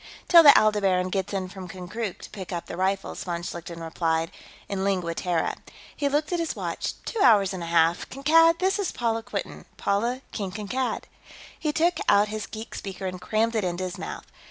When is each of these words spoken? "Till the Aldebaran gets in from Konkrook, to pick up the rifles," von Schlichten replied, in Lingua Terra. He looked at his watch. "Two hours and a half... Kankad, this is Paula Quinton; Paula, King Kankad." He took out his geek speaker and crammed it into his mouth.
"Till 0.27 0.41
the 0.41 0.59
Aldebaran 0.59 1.09
gets 1.11 1.31
in 1.31 1.47
from 1.47 1.67
Konkrook, 1.67 2.17
to 2.23 2.29
pick 2.31 2.51
up 2.51 2.65
the 2.65 2.75
rifles," 2.75 3.23
von 3.23 3.43
Schlichten 3.43 3.81
replied, 3.81 4.31
in 4.67 4.83
Lingua 4.83 5.13
Terra. 5.13 5.57
He 5.95 6.09
looked 6.09 6.33
at 6.33 6.39
his 6.39 6.55
watch. 6.55 6.93
"Two 7.05 7.19
hours 7.21 7.53
and 7.53 7.61
a 7.61 7.67
half... 7.67 8.09
Kankad, 8.09 8.57
this 8.57 8.79
is 8.79 8.91
Paula 8.91 9.21
Quinton; 9.21 9.65
Paula, 9.77 10.21
King 10.31 10.49
Kankad." 10.49 11.03
He 11.59 11.71
took 11.71 11.99
out 12.09 12.29
his 12.29 12.47
geek 12.47 12.73
speaker 12.73 13.05
and 13.05 13.21
crammed 13.21 13.53
it 13.53 13.63
into 13.63 13.83
his 13.83 13.99
mouth. 13.99 14.25